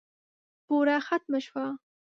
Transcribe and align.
بوره 0.67 0.97
ختمه 1.07 1.39
شوه. 1.45 1.65